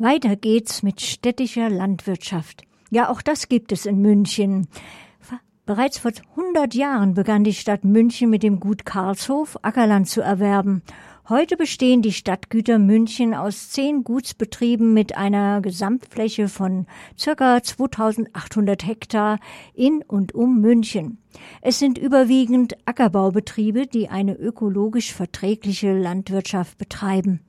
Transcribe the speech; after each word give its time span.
Weiter 0.00 0.36
geht's 0.36 0.84
mit 0.84 1.00
städtischer 1.00 1.68
Landwirtschaft. 1.68 2.62
Ja, 2.88 3.10
auch 3.10 3.20
das 3.20 3.48
gibt 3.48 3.72
es 3.72 3.84
in 3.84 4.00
München. 4.00 4.68
Bereits 5.66 5.98
vor 5.98 6.12
100 6.36 6.72
Jahren 6.74 7.14
begann 7.14 7.42
die 7.42 7.52
Stadt 7.52 7.84
München 7.84 8.30
mit 8.30 8.44
dem 8.44 8.60
Gut 8.60 8.86
Karlshof 8.86 9.58
Ackerland 9.62 10.08
zu 10.08 10.20
erwerben. 10.20 10.82
Heute 11.28 11.56
bestehen 11.56 12.00
die 12.00 12.12
Stadtgüter 12.12 12.78
München 12.78 13.34
aus 13.34 13.70
zehn 13.70 14.04
Gutsbetrieben 14.04 14.94
mit 14.94 15.16
einer 15.16 15.60
Gesamtfläche 15.62 16.48
von 16.48 16.86
circa 17.18 17.60
2800 17.60 18.86
Hektar 18.86 19.40
in 19.74 20.02
und 20.06 20.32
um 20.32 20.60
München. 20.60 21.18
Es 21.60 21.80
sind 21.80 21.98
überwiegend 21.98 22.76
Ackerbaubetriebe, 22.84 23.88
die 23.88 24.08
eine 24.08 24.36
ökologisch 24.36 25.12
verträgliche 25.12 25.92
Landwirtschaft 25.92 26.78
betreiben. 26.78 27.40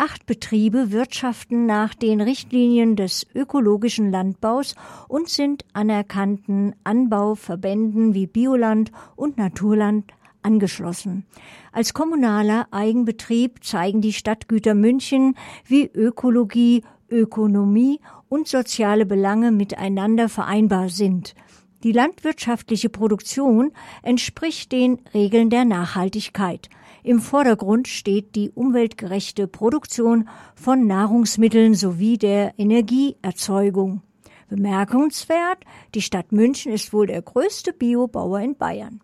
Acht 0.00 0.26
Betriebe 0.26 0.92
wirtschaften 0.92 1.66
nach 1.66 1.92
den 1.92 2.20
Richtlinien 2.20 2.94
des 2.94 3.26
ökologischen 3.34 4.12
Landbaus 4.12 4.76
und 5.08 5.28
sind 5.28 5.64
anerkannten 5.72 6.76
Anbauverbänden 6.84 8.14
wie 8.14 8.28
Bioland 8.28 8.92
und 9.16 9.38
Naturland 9.38 10.12
angeschlossen. 10.40 11.26
Als 11.72 11.94
kommunaler 11.94 12.68
Eigenbetrieb 12.70 13.64
zeigen 13.64 14.00
die 14.00 14.12
Stadtgüter 14.12 14.74
München, 14.76 15.34
wie 15.66 15.90
Ökologie, 15.92 16.84
Ökonomie 17.10 17.98
und 18.28 18.46
soziale 18.46 19.04
Belange 19.04 19.50
miteinander 19.50 20.28
vereinbar 20.28 20.90
sind. 20.90 21.34
Die 21.82 21.90
landwirtschaftliche 21.90 22.88
Produktion 22.88 23.72
entspricht 24.04 24.70
den 24.70 25.00
Regeln 25.12 25.50
der 25.50 25.64
Nachhaltigkeit. 25.64 26.70
Im 27.08 27.20
Vordergrund 27.20 27.88
steht 27.88 28.34
die 28.34 28.50
umweltgerechte 28.50 29.48
Produktion 29.48 30.28
von 30.54 30.86
Nahrungsmitteln 30.86 31.72
sowie 31.72 32.18
der 32.18 32.52
Energieerzeugung. 32.58 34.02
Bemerkenswert, 34.50 35.64
die 35.94 36.02
Stadt 36.02 36.32
München 36.32 36.70
ist 36.70 36.92
wohl 36.92 37.06
der 37.06 37.22
größte 37.22 37.72
Biobauer 37.72 38.40
in 38.40 38.56
Bayern. 38.56 39.00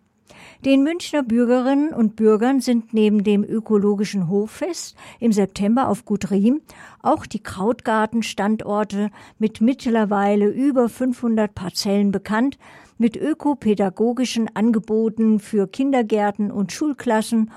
Den 0.63 0.83
Münchner 0.83 1.23
Bürgerinnen 1.23 1.93
und 1.93 2.15
Bürgern 2.15 2.61
sind 2.61 2.93
neben 2.93 3.23
dem 3.23 3.43
ökologischen 3.43 4.29
Hoffest 4.29 4.95
im 5.19 5.31
September 5.31 5.89
auf 5.89 6.05
Gut 6.05 6.29
Riem 6.29 6.61
auch 7.01 7.25
die 7.25 7.41
Krautgartenstandorte 7.41 9.09
mit 9.39 9.61
mittlerweile 9.61 10.47
über 10.47 10.89
500 10.89 11.55
Parzellen 11.55 12.11
bekannt, 12.11 12.59
mit 12.99 13.17
ökopädagogischen 13.17 14.55
Angeboten 14.55 15.39
für 15.39 15.67
Kindergärten 15.67 16.51
und 16.51 16.71
Schulklassen 16.71 17.49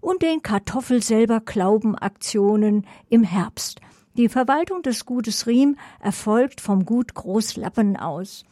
und 0.00 0.22
den 0.22 0.42
Kartoffel 0.42 1.02
selber 1.02 1.40
Klauben 1.40 1.94
Aktionen 1.94 2.86
im 3.08 3.22
Herbst. 3.22 3.80
Die 4.16 4.28
Verwaltung 4.28 4.82
des 4.82 5.04
Gutes 5.04 5.46
Riem 5.46 5.76
erfolgt 6.00 6.60
vom 6.60 6.86
Gut 6.86 7.14
Großlappen 7.14 7.96
aus. 7.96 8.44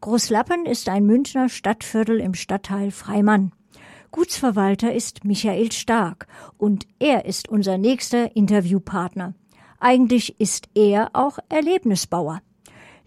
Großlappen 0.00 0.66
ist 0.66 0.88
ein 0.88 1.06
Münchner 1.06 1.48
Stadtviertel 1.48 2.20
im 2.20 2.34
Stadtteil 2.34 2.90
Freimann. 2.90 3.52
Gutsverwalter 4.10 4.92
ist 4.92 5.24
Michael 5.24 5.72
Stark 5.72 6.26
und 6.58 6.86
er 6.98 7.24
ist 7.24 7.48
unser 7.48 7.78
nächster 7.78 8.34
Interviewpartner. 8.36 9.34
Eigentlich 9.78 10.38
ist 10.38 10.68
er 10.74 11.10
auch 11.14 11.38
Erlebnisbauer. 11.48 12.42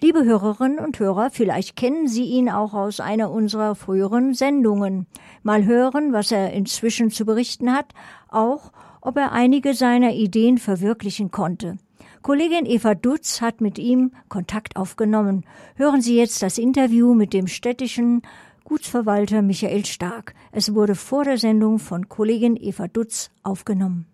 Liebe 0.02 0.26
Hörerinnen 0.26 0.80
und 0.80 1.00
Hörer, 1.00 1.30
vielleicht 1.32 1.78
kennen 1.78 2.08
Sie 2.08 2.26
ihn 2.26 2.50
auch 2.50 2.74
aus 2.74 3.00
einer 3.00 3.32
unserer 3.32 3.76
früheren 3.76 4.34
Sendungen. 4.34 5.08
Mal 5.42 5.66
hören, 5.66 6.12
was 6.12 6.32
er 6.32 6.52
inzwischen 6.52 7.12
zu 7.12 7.26
berichten 7.26 7.72
hat, 7.72 7.94
auch 8.28 8.74
ob 9.00 9.16
er 9.18 9.32
einige 9.32 9.74
seiner 9.74 10.12
Ideen 10.12 10.58
verwirklichen 10.58 11.32
konnte. 11.32 11.78
Kollegin 12.22 12.66
Eva 12.66 12.94
Dutz 12.94 13.40
hat 13.40 13.62
mit 13.62 13.80
ihm 13.80 14.12
Kontakt 14.28 14.76
aufgenommen. 14.76 15.46
Hören 15.76 16.02
Sie 16.02 16.18
jetzt 16.18 16.42
das 16.42 16.58
Interview 16.58 17.14
mit 17.14 17.34
dem 17.34 17.48
städtischen 17.48 18.24
Gutsverwalter 18.66 19.44
Michael 19.44 19.86
Stark. 19.86 20.34
Es 20.52 20.74
wurde 20.74 20.96
vor 20.96 21.24
der 21.24 21.38
Sendung 21.38 21.80
von 21.80 22.10
Kollegin 22.10 22.58
Eva 22.58 22.88
Dutz 22.88 23.30
aufgenommen. 23.44 24.08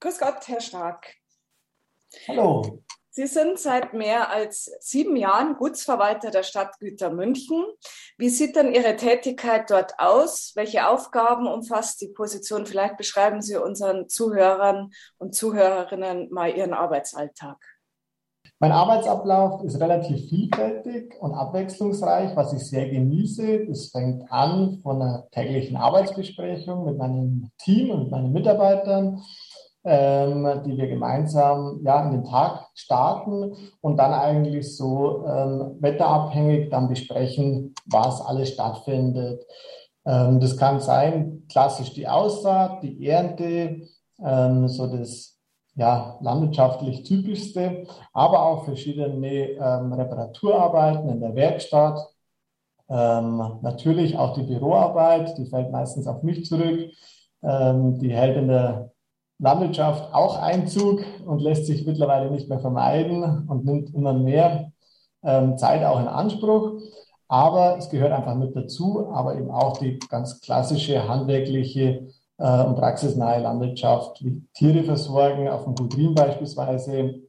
Grüß 0.00 0.18
Gott, 0.18 0.46
Herr 0.46 0.60
Stark. 0.60 1.06
Hallo. 2.28 2.82
Sie 3.16 3.26
sind 3.26 3.58
seit 3.58 3.94
mehr 3.94 4.30
als 4.30 4.70
sieben 4.78 5.16
Jahren 5.16 5.56
Gutsverwalter 5.56 6.30
der 6.30 6.42
Stadtgüter 6.42 7.08
München. 7.08 7.64
Wie 8.18 8.28
sieht 8.28 8.56
denn 8.56 8.74
Ihre 8.74 8.94
Tätigkeit 8.96 9.70
dort 9.70 9.94
aus? 9.96 10.52
Welche 10.54 10.86
Aufgaben 10.86 11.46
umfasst 11.46 12.02
die 12.02 12.08
Position? 12.08 12.66
Vielleicht 12.66 12.98
beschreiben 12.98 13.40
Sie 13.40 13.56
unseren 13.56 14.10
Zuhörern 14.10 14.90
und 15.16 15.34
Zuhörerinnen 15.34 16.30
mal 16.30 16.54
Ihren 16.54 16.74
Arbeitsalltag. 16.74 17.56
Mein 18.58 18.72
Arbeitsablauf 18.72 19.64
ist 19.64 19.80
relativ 19.80 20.28
vielfältig 20.28 21.14
und 21.18 21.32
abwechslungsreich, 21.32 22.36
was 22.36 22.52
ich 22.52 22.66
sehr 22.66 22.90
genieße. 22.90 23.66
Es 23.70 23.92
fängt 23.92 24.30
an 24.30 24.80
von 24.82 25.00
einer 25.00 25.26
täglichen 25.30 25.78
Arbeitsbesprechung 25.78 26.84
mit 26.84 26.98
meinem 26.98 27.50
Team 27.58 27.90
und 27.90 28.10
meinen 28.10 28.34
Mitarbeitern 28.34 29.22
ähm, 29.88 30.62
die 30.66 30.76
wir 30.76 30.88
gemeinsam 30.88 31.80
ja, 31.84 32.04
in 32.04 32.10
den 32.10 32.24
Tag 32.24 32.66
starten 32.74 33.54
und 33.80 33.96
dann 33.96 34.12
eigentlich 34.12 34.76
so 34.76 35.24
ähm, 35.24 35.76
wetterabhängig 35.78 36.70
dann 36.70 36.88
besprechen, 36.88 37.72
was 37.86 38.20
alles 38.20 38.50
stattfindet. 38.50 39.46
Ähm, 40.04 40.40
das 40.40 40.56
kann 40.56 40.80
sein, 40.80 41.44
klassisch 41.48 41.92
die 41.94 42.08
Aussaat, 42.08 42.82
die 42.82 43.06
Ernte, 43.08 43.82
ähm, 44.24 44.66
so 44.66 44.88
das 44.88 45.38
ja, 45.76 46.18
landwirtschaftlich 46.20 47.04
typischste, 47.04 47.86
aber 48.12 48.42
auch 48.44 48.64
verschiedene 48.64 49.50
ähm, 49.50 49.92
Reparaturarbeiten 49.92 51.08
in 51.10 51.20
der 51.20 51.34
Werkstatt. 51.36 52.00
Ähm, 52.88 53.58
natürlich 53.62 54.18
auch 54.18 54.34
die 54.34 54.42
Büroarbeit, 54.42 55.38
die 55.38 55.46
fällt 55.46 55.70
meistens 55.70 56.08
auf 56.08 56.24
mich 56.24 56.44
zurück. 56.44 56.90
die 57.42 58.12
hält 58.12 58.36
in 58.38 58.48
der 58.48 58.90
Landwirtschaft 59.38 60.14
auch 60.14 60.40
Einzug 60.40 61.04
und 61.24 61.40
lässt 61.40 61.66
sich 61.66 61.86
mittlerweile 61.86 62.30
nicht 62.30 62.48
mehr 62.48 62.60
vermeiden 62.60 63.46
und 63.48 63.64
nimmt 63.64 63.94
immer 63.94 64.14
mehr 64.14 64.72
ähm, 65.22 65.58
Zeit 65.58 65.84
auch 65.84 66.00
in 66.00 66.08
Anspruch. 66.08 66.80
Aber 67.28 67.76
es 67.76 67.90
gehört 67.90 68.12
einfach 68.12 68.36
mit 68.36 68.54
dazu, 68.54 69.08
aber 69.12 69.36
eben 69.36 69.50
auch 69.50 69.78
die 69.78 69.98
ganz 70.08 70.40
klassische 70.40 71.08
handwerkliche 71.08 72.08
äh, 72.38 72.64
und 72.64 72.76
praxisnahe 72.76 73.40
Landwirtschaft, 73.40 74.24
wie 74.24 74.42
Tiere 74.54 74.84
versorgen, 74.84 75.48
auf 75.48 75.64
dem 75.64 75.74
Gutrin 75.74 76.14
beispielsweise. 76.14 77.22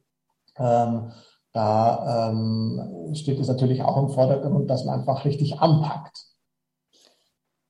Ähm, 0.56 1.12
da 1.52 2.30
ähm, 2.30 3.14
steht 3.14 3.40
es 3.40 3.48
natürlich 3.48 3.82
auch 3.82 3.96
im 3.96 4.10
Vordergrund, 4.10 4.70
dass 4.70 4.84
man 4.84 5.00
einfach 5.00 5.24
richtig 5.24 5.58
anpackt. 5.58 6.16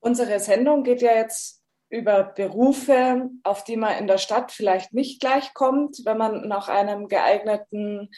Unsere 0.01 0.39
Sendung 0.41 0.83
geht 0.83 1.01
ja 1.01 1.13
jetzt 1.13 1.58
über 1.91 2.25
Berufe, 2.25 3.31
auf 3.45 3.65
die 3.65 3.77
man 3.77 3.97
in 3.99 4.07
der 4.07 4.19
Stadt 4.19 4.53
vielleicht 4.53 4.93
nicht 4.93 5.21
gleich 5.21 5.55
kommt, 5.55 6.05
wenn 6.05 6.19
man 6.19 6.47
nach 6.47 6.69
einem 6.69 7.09
geeigneten 7.09 8.11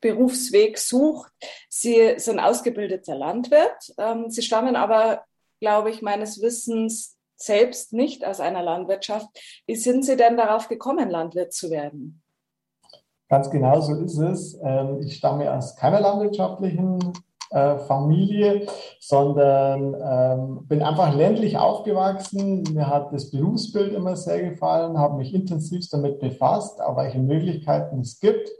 Berufsweg 0.00 0.78
sucht. 0.78 1.32
Sie 1.70 2.14
sind 2.18 2.38
ausgebildeter 2.38 3.14
Landwirt. 3.14 3.94
Ähm, 3.96 4.28
Sie 4.28 4.42
stammen 4.42 4.76
aber, 4.76 5.24
glaube 5.60 5.90
ich, 5.90 6.02
meines 6.02 6.42
Wissens 6.42 7.16
selbst 7.36 7.92
nicht 7.92 8.24
aus 8.24 8.40
einer 8.40 8.62
Landwirtschaft. 8.62 9.28
Wie 9.66 9.76
sind 9.76 10.04
Sie 10.04 10.16
denn 10.16 10.36
darauf 10.36 10.68
gekommen, 10.68 11.08
Landwirt 11.08 11.52
zu 11.54 11.70
werden? 11.70 12.22
Ganz 13.30 13.50
genau 13.50 13.80
so 13.80 13.94
ist 13.96 14.18
es. 14.18 14.58
Ähm, 14.62 15.00
ich 15.00 15.16
stamme 15.16 15.50
aus 15.50 15.74
keiner 15.76 16.00
landwirtschaftlichen 16.00 16.98
äh, 17.54 17.78
Familie, 17.78 18.66
sondern 18.98 19.94
ähm, 19.94 20.66
bin 20.66 20.82
einfach 20.82 21.14
ländlich 21.14 21.56
aufgewachsen. 21.56 22.64
Mir 22.72 22.88
hat 22.88 23.12
das 23.12 23.30
Berufsbild 23.30 23.94
immer 23.94 24.16
sehr 24.16 24.42
gefallen, 24.42 24.98
habe 24.98 25.18
mich 25.18 25.32
intensiv 25.32 25.88
damit 25.90 26.18
befasst, 26.18 26.82
auch 26.82 26.96
welche 26.96 27.20
Möglichkeiten 27.20 28.00
es 28.00 28.18
gibt 28.18 28.50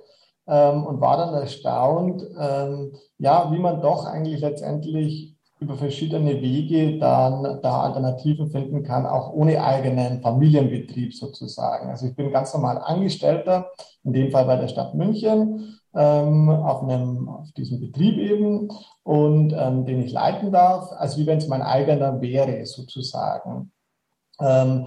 ähm, 0.46 0.84
und 0.84 1.00
war 1.00 1.16
dann 1.16 1.34
erstaunt, 1.34 2.22
ähm, 2.38 2.92
ja, 3.18 3.50
wie 3.52 3.58
man 3.58 3.80
doch 3.80 4.06
eigentlich 4.06 4.40
letztendlich 4.40 5.34
über 5.58 5.76
verschiedene 5.76 6.40
Wege 6.40 6.98
dann 6.98 7.60
da 7.62 7.80
Alternativen 7.80 8.48
finden 8.48 8.82
kann, 8.82 9.06
auch 9.06 9.32
ohne 9.32 9.62
eigenen 9.62 10.20
Familienbetrieb 10.20 11.14
sozusagen. 11.14 11.88
Also 11.88 12.06
ich 12.06 12.14
bin 12.14 12.30
ganz 12.30 12.52
normal 12.54 12.78
Angestellter, 12.78 13.70
in 14.04 14.12
dem 14.12 14.30
Fall 14.30 14.44
bei 14.44 14.56
der 14.56 14.68
Stadt 14.68 14.94
München, 14.94 15.80
ähm, 15.94 16.48
auf, 16.48 16.82
einem, 16.82 17.28
auf 17.28 17.52
diesem 17.52 17.80
Betrieb 17.80 18.18
eben 18.18 18.68
und 19.02 19.52
ähm, 19.56 19.84
den 19.84 20.02
ich 20.02 20.12
leiten 20.12 20.52
darf, 20.52 20.90
als 20.92 21.16
wie 21.16 21.26
wenn 21.26 21.38
es 21.38 21.48
mein 21.48 21.62
eigener 21.62 22.20
wäre 22.20 22.64
sozusagen. 22.66 23.72
Ähm, 24.40 24.86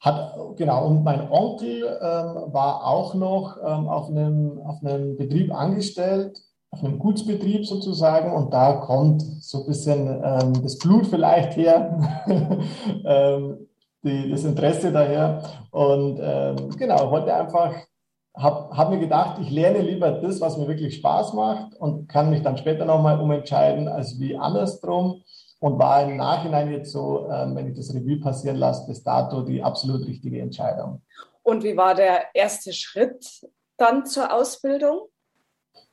hat, 0.00 0.36
genau, 0.56 0.86
und 0.86 1.02
mein 1.02 1.30
Onkel 1.30 1.82
ähm, 1.82 2.52
war 2.52 2.86
auch 2.86 3.14
noch 3.14 3.56
ähm, 3.56 3.88
auf, 3.88 4.10
einem, 4.10 4.60
auf 4.60 4.82
einem 4.82 5.16
Betrieb 5.16 5.52
angestellt, 5.52 6.38
auf 6.70 6.84
einem 6.84 6.98
Gutsbetrieb 6.98 7.64
sozusagen 7.66 8.32
und 8.32 8.52
da 8.52 8.74
kommt 8.74 9.22
so 9.22 9.60
ein 9.60 9.66
bisschen 9.66 10.08
ähm, 10.08 10.62
das 10.62 10.78
Blut 10.78 11.06
vielleicht 11.06 11.56
her, 11.56 11.98
ähm, 13.06 13.68
die, 14.02 14.30
das 14.30 14.44
Interesse 14.44 14.92
daher 14.92 15.42
und 15.70 16.18
ähm, 16.20 16.68
genau, 16.76 17.10
wollte 17.10 17.34
einfach 17.34 17.72
habe 18.36 18.76
hab 18.76 18.90
mir 18.90 18.98
gedacht, 18.98 19.38
ich 19.40 19.50
lerne 19.50 19.80
lieber 19.80 20.10
das, 20.10 20.40
was 20.40 20.56
mir 20.56 20.66
wirklich 20.66 20.96
Spaß 20.96 21.34
macht 21.34 21.74
und 21.76 22.08
kann 22.08 22.30
mich 22.30 22.42
dann 22.42 22.58
später 22.58 22.84
nochmal 22.84 23.20
umentscheiden, 23.20 23.86
als 23.88 24.18
wie 24.18 24.36
andersrum. 24.36 25.22
Und 25.60 25.78
war 25.78 26.02
im 26.02 26.16
Nachhinein 26.18 26.70
jetzt 26.70 26.92
so, 26.92 27.26
ähm, 27.30 27.56
wenn 27.56 27.68
ich 27.68 27.76
das 27.76 27.94
Revue 27.94 28.20
passieren 28.20 28.56
lasse, 28.56 28.86
bis 28.86 29.02
dato 29.02 29.40
die 29.42 29.62
absolut 29.62 30.06
richtige 30.06 30.40
Entscheidung. 30.40 31.00
Und 31.42 31.62
wie 31.64 31.74
war 31.76 31.94
der 31.94 32.24
erste 32.34 32.74
Schritt 32.74 33.48
dann 33.78 34.04
zur 34.04 34.30
Ausbildung? 34.34 35.08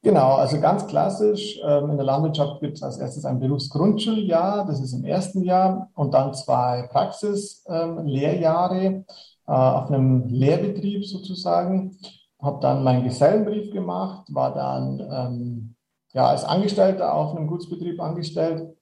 Genau, 0.04 0.34
also 0.34 0.60
ganz 0.60 0.88
klassisch. 0.88 1.60
Ähm, 1.64 1.92
in 1.92 1.98
der 1.98 2.06
Landwirtschaft 2.06 2.60
gibt 2.60 2.78
es 2.78 2.84
als 2.84 2.98
erstes 2.98 3.24
ein 3.24 3.40
Berufsgrundschuljahr, 3.40 4.66
das 4.66 4.82
ist 4.82 4.94
im 4.94 5.06
ersten 5.06 5.44
Jahr, 5.44 5.90
und 5.94 6.14
dann 6.14 6.34
zwei 6.34 6.90
Praxislehrjahre 6.92 8.86
äh, 8.86 9.04
auf 9.46 9.90
einem 9.90 10.28
Lehrbetrieb 10.28 11.06
sozusagen. 11.06 11.98
Habe 12.42 12.60
dann 12.62 12.84
meinen 12.84 13.04
Gesellenbrief 13.04 13.72
gemacht, 13.72 14.28
war 14.34 14.54
dann 14.54 15.00
ähm, 15.12 15.76
ja, 16.14 16.28
als 16.28 16.44
Angestellter 16.44 17.14
auf 17.14 17.36
einem 17.36 17.48
Gutsbetrieb 17.48 18.00
angestellt, 18.02 18.76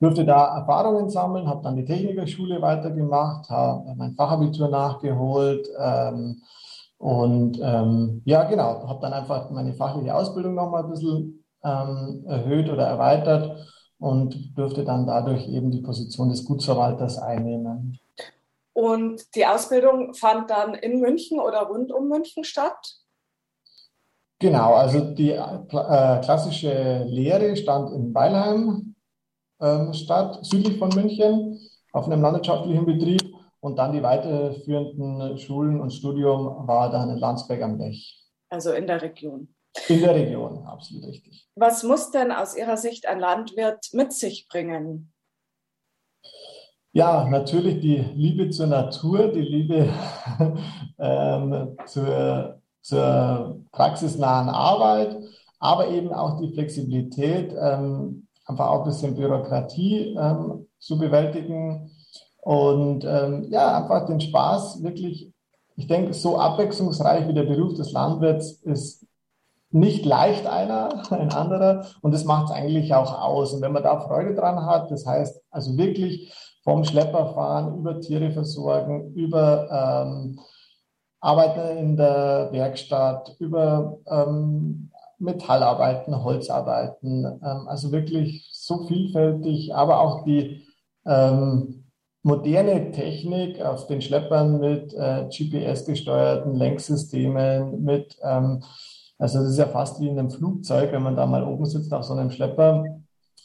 durfte 0.00 0.24
da 0.24 0.58
Erfahrungen 0.58 1.08
sammeln, 1.10 1.48
habe 1.48 1.62
dann 1.62 1.76
die 1.76 1.84
Technikerschule 1.84 2.60
weitergemacht, 2.60 3.48
habe 3.48 3.94
mein 3.96 4.14
Fachabitur 4.14 4.68
nachgeholt. 4.68 5.68
Ähm, 5.78 6.42
und 6.98 7.58
ähm, 7.62 8.22
ja, 8.24 8.44
genau, 8.44 8.88
habe 8.88 9.00
dann 9.00 9.12
einfach 9.12 9.50
meine 9.50 9.74
fachliche 9.74 10.14
Ausbildung 10.14 10.54
nochmal 10.54 10.84
ein 10.84 10.90
bisschen 10.90 11.44
ähm, 11.62 12.24
erhöht 12.26 12.70
oder 12.70 12.86
erweitert 12.86 13.68
und 13.98 14.56
durfte 14.56 14.84
dann 14.84 15.06
dadurch 15.06 15.48
eben 15.48 15.70
die 15.70 15.82
Position 15.82 16.28
des 16.28 16.44
Gutsverwalters 16.44 17.18
einnehmen. 17.18 17.98
Und 18.74 19.34
die 19.36 19.46
Ausbildung 19.46 20.14
fand 20.14 20.50
dann 20.50 20.74
in 20.74 21.00
München 21.00 21.40
oder 21.40 21.62
rund 21.62 21.92
um 21.92 22.08
München 22.08 22.44
statt? 22.44 22.96
Genau, 24.40 24.74
also 24.74 25.14
die 25.14 25.30
äh, 25.30 25.58
klassische 25.68 27.04
Lehre 27.04 27.56
stand 27.56 27.92
in 27.92 28.12
Weilheim 28.12 28.94
äh, 29.60 29.92
statt, 29.94 30.44
südlich 30.44 30.78
von 30.78 30.90
München, 30.90 31.58
auf 31.92 32.06
einem 32.06 32.20
landwirtschaftlichen 32.20 32.84
Betrieb. 32.84 33.22
Und 33.60 33.78
dann 33.78 33.92
die 33.92 34.02
weiterführenden 34.02 35.38
Schulen 35.38 35.80
und 35.80 35.90
Studium 35.90 36.66
war 36.68 36.90
dann 36.90 37.08
in 37.08 37.16
Landsberg 37.16 37.62
am 37.62 37.78
Lech. 37.78 38.22
Also 38.50 38.72
in 38.72 38.86
der 38.86 39.00
Region. 39.00 39.54
In 39.88 40.00
der 40.00 40.14
Region, 40.14 40.66
absolut 40.66 41.06
richtig. 41.06 41.48
Was 41.54 41.82
muss 41.82 42.10
denn 42.10 42.30
aus 42.30 42.54
Ihrer 42.54 42.76
Sicht 42.76 43.06
ein 43.06 43.20
Landwirt 43.20 43.88
mit 43.92 44.12
sich 44.12 44.48
bringen? 44.48 45.13
Ja, 46.96 47.28
natürlich 47.28 47.80
die 47.80 47.96
Liebe 47.96 48.50
zur 48.50 48.68
Natur, 48.68 49.26
die 49.26 49.40
Liebe 49.40 49.88
ähm, 51.00 51.76
zur, 51.86 52.60
zur 52.82 53.58
praxisnahen 53.72 54.48
Arbeit, 54.48 55.18
aber 55.58 55.88
eben 55.88 56.12
auch 56.12 56.38
die 56.38 56.52
Flexibilität, 56.52 57.52
ähm, 57.60 58.28
einfach 58.46 58.68
auch 58.68 58.82
ein 58.82 58.84
bisschen 58.84 59.16
Bürokratie 59.16 60.14
ähm, 60.16 60.68
zu 60.78 60.96
bewältigen 60.96 61.90
und 62.42 63.04
ähm, 63.04 63.48
ja, 63.50 63.76
einfach 63.76 64.06
den 64.06 64.20
Spaß 64.20 64.84
wirklich, 64.84 65.32
ich 65.74 65.88
denke, 65.88 66.14
so 66.14 66.38
abwechslungsreich 66.38 67.26
wie 67.26 67.34
der 67.34 67.42
Beruf 67.42 67.74
des 67.74 67.90
Landwirts 67.90 68.52
ist 68.62 69.04
nicht 69.72 70.04
leicht 70.04 70.46
einer, 70.46 71.02
ein 71.10 71.32
anderer. 71.32 71.86
Und 72.02 72.14
das 72.14 72.24
macht 72.24 72.44
es 72.44 72.50
eigentlich 72.52 72.94
auch 72.94 73.20
aus. 73.20 73.52
Und 73.52 73.62
wenn 73.62 73.72
man 73.72 73.82
da 73.82 73.98
Freude 73.98 74.36
dran 74.36 74.64
hat, 74.64 74.92
das 74.92 75.04
heißt 75.04 75.42
also 75.50 75.76
wirklich 75.76 76.32
vom 76.64 76.82
Schlepper 76.84 77.34
fahren, 77.34 77.78
über 77.78 78.00
Tiere 78.00 78.32
versorgen, 78.32 79.12
über 79.14 79.68
ähm, 79.70 80.40
Arbeiten 81.20 81.78
in 81.78 81.96
der 81.96 82.48
Werkstatt, 82.52 83.36
über 83.38 83.98
ähm, 84.06 84.90
Metallarbeiten, 85.18 86.22
Holzarbeiten, 86.24 87.24
ähm, 87.24 87.68
also 87.68 87.92
wirklich 87.92 88.48
so 88.52 88.86
vielfältig, 88.86 89.74
aber 89.74 90.00
auch 90.00 90.24
die 90.24 90.66
ähm, 91.06 91.84
moderne 92.22 92.90
Technik 92.90 93.60
auf 93.60 93.86
den 93.86 94.00
Schleppern 94.00 94.58
mit 94.58 94.94
äh, 94.94 95.28
GPS-gesteuerten 95.28 96.54
Lenksystemen, 96.54 97.82
mit, 97.84 98.16
ähm, 98.22 98.62
also 99.18 99.40
das 99.40 99.50
ist 99.50 99.58
ja 99.58 99.66
fast 99.66 100.00
wie 100.00 100.08
in 100.08 100.18
einem 100.18 100.30
Flugzeug, 100.30 100.92
wenn 100.92 101.02
man 101.02 101.16
da 101.16 101.26
mal 101.26 101.44
oben 101.44 101.66
sitzt 101.66 101.92
auf 101.92 102.04
so 102.04 102.14
einem 102.14 102.30
Schlepper, 102.30 102.84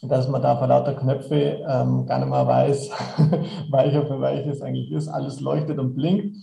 dass 0.02 0.28
man 0.28 0.42
da 0.42 0.58
vor 0.58 0.68
lauter 0.68 0.94
Knöpfe 0.94 1.64
ähm, 1.68 2.06
gar 2.06 2.20
nicht 2.20 2.30
mehr 2.30 2.48
weiß, 2.48 2.90
welcher 3.72 4.06
für 4.06 4.22
welches 4.22 4.62
eigentlich 4.62 4.92
ist. 4.92 5.08
Alles 5.08 5.40
leuchtet 5.40 5.80
und 5.80 5.96
blinkt. 5.96 6.38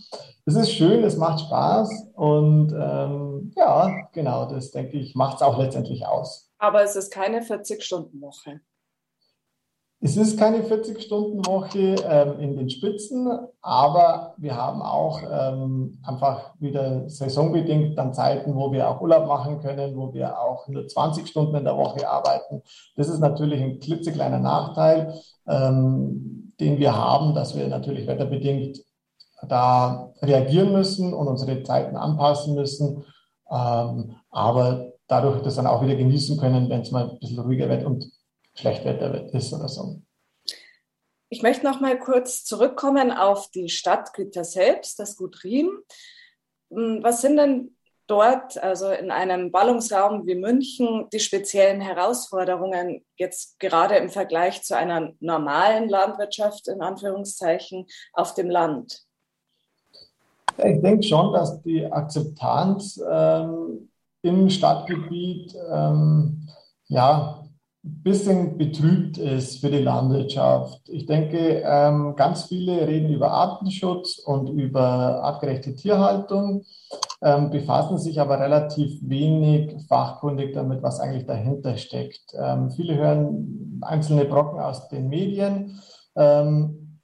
Es 0.45 0.55
ist 0.55 0.71
schön, 0.71 1.03
es 1.03 1.17
macht 1.17 1.41
Spaß 1.41 2.11
und 2.13 2.71
ähm, 2.71 3.51
ja, 3.55 4.07
genau, 4.13 4.45
das 4.45 4.71
denke 4.71 4.97
ich, 4.97 5.15
macht 5.15 5.37
es 5.37 5.41
auch 5.41 5.57
letztendlich 5.57 6.05
aus. 6.05 6.49
Aber 6.57 6.83
es 6.83 6.95
ist 6.95 7.11
keine 7.11 7.41
40-Stunden-Woche. 7.41 8.61
Es 9.99 10.15
ist 10.15 10.37
keine 10.37 10.59
40-Stunden-Woche 10.59 11.95
ähm, 12.07 12.39
in 12.39 12.55
den 12.55 12.69
Spitzen, 12.69 13.27
aber 13.63 14.35
wir 14.37 14.55
haben 14.55 14.83
auch 14.83 15.21
ähm, 15.23 15.97
einfach 16.03 16.53
wieder 16.59 17.09
saisonbedingt 17.09 17.97
dann 17.97 18.13
Zeiten, 18.13 18.55
wo 18.55 18.71
wir 18.71 18.87
auch 18.87 19.01
Urlaub 19.01 19.27
machen 19.27 19.59
können, 19.59 19.97
wo 19.97 20.13
wir 20.13 20.39
auch 20.39 20.67
nur 20.67 20.87
20 20.87 21.27
Stunden 21.27 21.55
in 21.55 21.63
der 21.63 21.75
Woche 21.75 22.07
arbeiten. 22.07 22.61
Das 22.95 23.09
ist 23.09 23.19
natürlich 23.19 23.59
ein 23.59 23.79
klitzekleiner 23.79 24.37
Nachteil, 24.37 25.15
ähm, 25.47 26.53
den 26.59 26.77
wir 26.77 26.95
haben, 26.95 27.33
dass 27.33 27.55
wir 27.55 27.67
natürlich 27.67 28.05
wetterbedingt 28.05 28.79
da 29.47 30.13
reagieren 30.21 30.73
müssen 30.73 31.11
und 31.13 31.27
unsere 31.27 31.63
Zeiten 31.63 31.95
anpassen 31.95 32.55
müssen. 32.55 33.03
Aber 33.45 34.87
dadurch 35.07 35.43
das 35.43 35.55
dann 35.55 35.67
auch 35.67 35.83
wieder 35.83 35.95
genießen 35.95 36.37
können, 36.39 36.69
wenn 36.69 36.81
es 36.81 36.91
mal 36.91 37.11
ein 37.11 37.19
bisschen 37.19 37.39
ruhiger 37.39 37.69
wird 37.69 37.85
und 37.85 38.03
Schlechtwetter 38.57 39.33
ist 39.33 39.53
oder 39.53 39.67
so. 39.67 40.01
Ich 41.29 41.41
möchte 41.43 41.65
noch 41.65 41.81
mal 41.81 41.99
kurz 41.99 42.45
zurückkommen 42.45 43.11
auf 43.11 43.51
die 43.51 43.69
Stadtgüter 43.69 44.43
selbst, 44.43 44.99
das 44.99 45.17
Gut 45.17 45.43
Riem. 45.43 45.69
Hm, 46.71 46.99
was 47.03 47.21
sind 47.21 47.37
denn 47.37 47.75
dort, 48.07 48.57
also 48.63 48.89
in 48.89 49.11
einem 49.11 49.51
Ballungsraum 49.51 50.25
wie 50.25 50.35
München, 50.35 51.07
die 51.11 51.19
speziellen 51.19 51.81
Herausforderungen 51.81 53.05
jetzt 53.17 53.59
gerade 53.59 53.97
im 53.97 54.09
Vergleich 54.09 54.63
zu 54.63 54.77
einer 54.77 55.11
normalen 55.19 55.89
Landwirtschaft 55.89 56.69
in 56.69 56.81
Anführungszeichen 56.81 57.85
auf 58.13 58.33
dem 58.33 58.49
Land? 58.49 59.03
Ich 60.57 60.81
denke 60.81 61.03
schon, 61.03 61.33
dass 61.33 61.61
die 61.61 61.85
Akzeptanz 61.85 62.99
ähm, 63.07 63.91
im 64.23 64.49
Stadtgebiet 64.49 65.55
ähm, 65.69 66.47
ja 66.87 67.46
bisschen 68.03 68.57
betrübt 68.57 69.17
ist 69.17 69.61
für 69.61 69.69
die 69.69 69.83
Landwirtschaft. 69.83 70.89
Ich 70.89 71.05
denke, 71.05 71.63
ähm, 71.65 72.15
ganz 72.15 72.45
viele 72.45 72.87
reden 72.87 73.09
über 73.09 73.31
Artenschutz 73.31 74.19
und 74.19 74.49
über 74.49 74.83
artgerechte 75.23 75.75
Tierhaltung, 75.75 76.63
ähm, 77.21 77.49
befassen 77.49 77.97
sich 77.97 78.19
aber 78.19 78.39
relativ 78.39 78.99
wenig 79.01 79.75
fachkundig 79.87 80.53
damit, 80.53 80.83
was 80.83 80.99
eigentlich 80.99 81.25
dahinter 81.25 81.77
steckt. 81.77 82.33
Ähm, 82.39 82.69
viele 82.71 82.95
hören 82.95 83.81
einzelne 83.81 84.25
Brocken 84.25 84.59
aus 84.59 84.87
den 84.89 85.07
Medien 85.07 85.79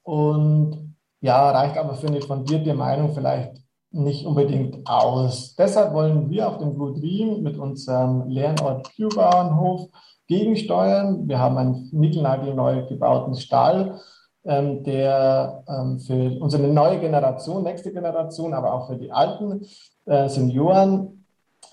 und 0.02 0.84
ja, 1.20 1.50
reicht 1.52 1.78
aber 1.78 1.94
für 1.94 2.08
eine 2.08 2.20
fundierte 2.20 2.74
Meinung 2.74 3.14
vielleicht 3.14 3.63
nicht 3.94 4.26
unbedingt 4.26 4.86
aus. 4.86 5.54
Deshalb 5.56 5.94
wollen 5.94 6.28
wir 6.28 6.48
auf 6.48 6.58
dem 6.58 6.74
Blut 6.74 7.00
mit 7.00 7.56
unserem 7.56 8.28
Lernort 8.28 8.90
Q-Bauernhof 8.96 9.88
gegensteuern. 10.26 11.28
Wir 11.28 11.38
haben 11.38 11.56
einen 11.56 11.88
nickelnagelneu 11.92 12.86
gebauten 12.86 13.34
Stall, 13.36 14.00
ähm, 14.44 14.82
der 14.82 15.62
ähm, 15.68 16.00
für 16.00 16.38
unsere 16.40 16.66
neue 16.68 16.98
Generation, 16.98 17.62
nächste 17.62 17.92
Generation, 17.92 18.52
aber 18.52 18.74
auch 18.74 18.88
für 18.88 18.96
die 18.96 19.12
alten 19.12 19.64
äh, 20.06 20.28
Senioren 20.28 21.24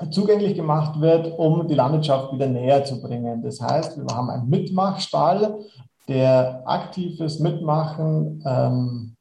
zugänglich 0.10 0.56
gemacht 0.56 1.00
wird, 1.00 1.38
um 1.38 1.68
die 1.68 1.76
Landwirtschaft 1.76 2.34
wieder 2.34 2.48
näher 2.48 2.84
zu 2.84 3.02
bringen. 3.02 3.44
Das 3.44 3.62
heißt, 3.62 3.98
wir 3.98 4.16
haben 4.16 4.30
einen 4.30 4.50
Mitmachstall, 4.50 5.60
der 6.08 6.64
aktives 6.66 7.40
Mitmachen 7.40 8.44
ähm, 8.46 9.16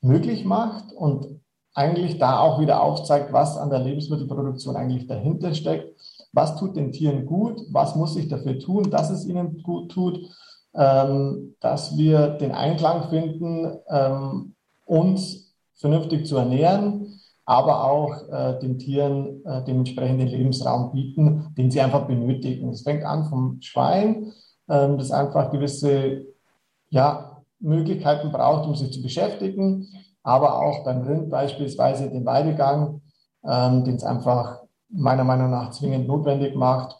möglich 0.00 0.44
macht 0.44 0.92
und 0.92 1.35
eigentlich 1.76 2.18
da 2.18 2.40
auch 2.40 2.58
wieder 2.58 2.82
aufzeigt, 2.82 3.32
was 3.32 3.58
an 3.58 3.68
der 3.68 3.80
Lebensmittelproduktion 3.80 4.76
eigentlich 4.76 5.06
dahinter 5.06 5.54
steckt. 5.54 5.94
Was 6.32 6.56
tut 6.56 6.74
den 6.74 6.90
Tieren 6.90 7.26
gut, 7.26 7.60
was 7.70 7.94
muss 7.94 8.16
ich 8.16 8.28
dafür 8.28 8.58
tun, 8.58 8.90
dass 8.90 9.10
es 9.10 9.26
ihnen 9.26 9.62
gut 9.62 9.92
tut, 9.92 10.18
ähm, 10.74 11.54
dass 11.60 11.96
wir 11.96 12.28
den 12.28 12.52
Einklang 12.52 13.08
finden, 13.10 13.76
ähm, 13.88 14.54
uns 14.86 15.54
vernünftig 15.74 16.26
zu 16.26 16.36
ernähren, 16.36 17.20
aber 17.44 17.84
auch 17.84 18.28
äh, 18.28 18.58
den 18.58 18.78
Tieren 18.78 19.44
äh, 19.44 19.62
dementsprechend 19.64 20.20
den 20.20 20.28
Lebensraum 20.28 20.92
bieten, 20.92 21.54
den 21.56 21.70
sie 21.70 21.80
einfach 21.80 22.06
benötigen. 22.06 22.70
Es 22.70 22.82
fängt 22.82 23.04
an 23.04 23.26
vom 23.26 23.58
Schwein, 23.60 24.32
ähm, 24.68 24.96
das 24.96 25.10
einfach 25.10 25.50
gewisse 25.50 26.24
ja, 26.88 27.42
Möglichkeiten 27.60 28.32
braucht, 28.32 28.66
um 28.66 28.74
sich 28.74 28.92
zu 28.92 29.02
beschäftigen, 29.02 29.86
aber 30.26 30.60
auch 30.60 30.84
beim 30.84 31.02
Rind 31.02 31.30
beispielsweise 31.30 32.10
den 32.10 32.26
Weidegang 32.26 33.00
ähm, 33.46 33.84
den 33.84 33.96
es 33.96 34.04
einfach 34.04 34.60
meiner 34.88 35.24
Meinung 35.24 35.50
nach 35.50 35.70
zwingend 35.70 36.08
notwendig 36.08 36.54
macht. 36.54 36.96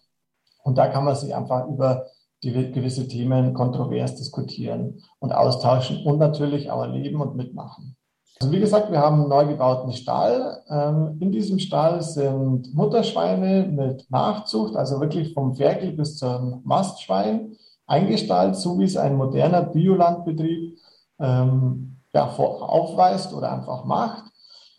Und 0.63 0.79
da 0.79 0.89
kann 0.89 1.05
man 1.05 1.15
sich 1.15 1.35
einfach 1.35 1.67
über 1.69 2.07
die 2.43 2.53
gewisse 2.73 3.09
Themen 3.09 3.55
kontrovers 3.55 4.17
diskutieren 4.17 5.03
und 5.19 5.33
austauschen 5.33 6.05
und 6.05 6.19
natürlich 6.19 6.71
auch 6.71 6.83
erleben 6.83 7.21
und 7.21 7.37
mitmachen. 7.37 7.97
Also 8.39 8.53
wie 8.53 8.61
gesagt, 8.61 8.93
wir 8.93 9.01
haben 9.01 9.21
einen 9.21 9.29
neu 9.31 9.47
gebauten 9.47 9.93
Stall. 9.93 10.63
Ähm, 10.69 11.17
in 11.21 11.33
diesem 11.33 11.59
Stall 11.59 12.03
sind 12.03 12.75
Mutterschweine 12.75 13.67
mit 13.67 14.11
Nachzucht, 14.11 14.77
also 14.77 15.01
wirklich 15.01 15.33
vom 15.33 15.55
Ferkel 15.55 15.93
bis 15.93 16.17
zum 16.19 16.61
Mastschwein 16.65 17.57
eingestallt, 17.87 18.57
so 18.57 18.79
wie 18.79 18.85
es 18.85 18.97
ein 18.97 19.17
moderner 19.17 19.63
Biolandbetrieb 19.63 20.77
ähm, 21.19 21.96
ja, 22.15 22.27
aufweist 22.27 23.33
oder 23.33 23.53
einfach 23.53 23.85
macht. 23.85 24.25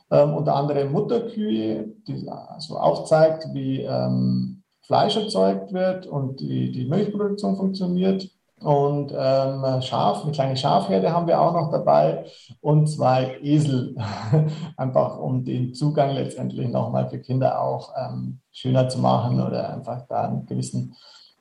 Ähm, 0.10 0.34
unter 0.34 0.56
anderem 0.56 0.92
Mutterkühe, 0.92 1.94
die 2.08 2.30
also 2.30 2.78
aufzeigt, 2.78 3.48
wie 3.54 3.82
ähm, 3.82 4.64
Fleisch 4.82 5.18
erzeugt 5.18 5.74
wird 5.74 6.08
und 6.08 6.40
die, 6.40 6.72
die 6.72 6.86
Milchproduktion 6.86 7.58
funktioniert. 7.58 8.30
Und 8.60 9.14
ähm, 9.16 9.82
Schaf, 9.82 10.24
eine 10.24 10.32
kleine 10.32 10.58
Schafherde 10.58 11.12
haben 11.12 11.28
wir 11.28 11.40
auch 11.40 11.54
noch 11.54 11.70
dabei 11.72 12.26
und 12.60 12.88
zwei 12.88 13.38
Esel, 13.44 13.96
einfach 14.78 15.20
um 15.20 15.44
den 15.44 15.76
Zugang 15.76 16.12
letztendlich 16.12 16.70
nochmal 16.70 17.08
für 17.08 17.20
Kinder 17.20 17.62
auch 17.62 17.94
ähm, 17.96 18.40
schöner 18.52 18.90
zu 18.90 18.98
machen 18.98 19.40
oder 19.40 19.72
einfach 19.72 20.08
da 20.08 20.24
einen 20.24 20.48
gewissen 20.48 20.96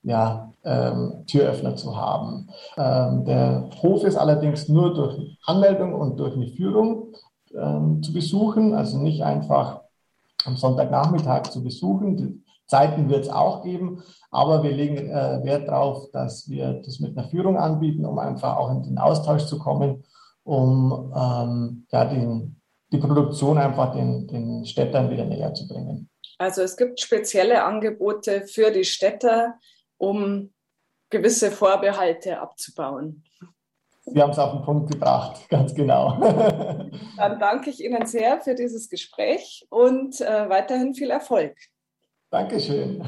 ja, 0.06 0.52
ähm, 0.64 1.24
Türöffner 1.26 1.74
zu 1.74 1.96
haben. 1.96 2.48
Ähm, 2.76 3.24
der 3.24 3.68
Hof 3.82 4.04
ist 4.04 4.16
allerdings 4.16 4.68
nur 4.68 4.94
durch 4.94 5.36
Anmeldung 5.44 5.94
und 5.94 6.18
durch 6.18 6.34
eine 6.34 6.46
Führung 6.46 7.12
ähm, 7.52 8.02
zu 8.02 8.12
besuchen, 8.12 8.74
also 8.74 8.98
nicht 8.98 9.22
einfach 9.22 9.80
am 10.44 10.56
Sonntagnachmittag 10.56 11.50
zu 11.50 11.62
besuchen. 11.62 12.16
Die 12.16 12.42
Zeiten 12.68 13.08
wird 13.08 13.24
es 13.24 13.30
auch 13.30 13.64
geben, 13.64 14.02
aber 14.30 14.62
wir 14.62 14.70
legen 14.72 15.10
äh, 15.10 15.40
Wert 15.42 15.68
darauf, 15.68 16.10
dass 16.12 16.48
wir 16.48 16.74
das 16.84 17.00
mit 17.00 17.18
einer 17.18 17.28
Führung 17.28 17.56
anbieten, 17.56 18.04
um 18.06 18.18
einfach 18.20 18.56
auch 18.56 18.70
in 18.70 18.84
den 18.84 18.98
Austausch 18.98 19.46
zu 19.46 19.58
kommen, 19.58 20.04
um 20.44 21.12
ähm, 21.16 21.86
ja, 21.90 22.04
den, 22.04 22.60
die 22.92 22.98
Produktion 22.98 23.58
einfach 23.58 23.92
den, 23.92 24.28
den 24.28 24.64
Städtern 24.64 25.10
wieder 25.10 25.24
näher 25.24 25.52
zu 25.52 25.66
bringen. 25.66 26.08
Also 26.38 26.62
es 26.62 26.76
gibt 26.76 27.00
spezielle 27.00 27.64
Angebote 27.64 28.42
für 28.42 28.70
die 28.70 28.84
Städter, 28.84 29.54
um 29.98 30.52
gewisse 31.10 31.50
Vorbehalte 31.50 32.40
abzubauen. 32.40 33.24
Sie 34.04 34.22
haben 34.22 34.30
es 34.30 34.38
auf 34.38 34.52
den 34.52 34.62
Punkt 34.62 34.90
gebracht, 34.92 35.46
ganz 35.48 35.74
genau. 35.74 36.18
Dann 37.16 37.38
danke 37.38 37.70
ich 37.70 37.82
Ihnen 37.82 38.06
sehr 38.06 38.40
für 38.40 38.54
dieses 38.54 38.88
Gespräch 38.88 39.66
und 39.68 40.20
äh, 40.20 40.48
weiterhin 40.48 40.94
viel 40.94 41.10
Erfolg. 41.10 41.56
Dankeschön. 42.30 43.02